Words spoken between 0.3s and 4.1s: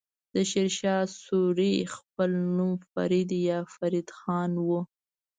د شير شاه سوری خپل نوم فريد يا فريد